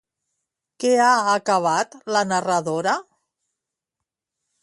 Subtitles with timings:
[0.83, 2.95] Què ha acabat la narradora?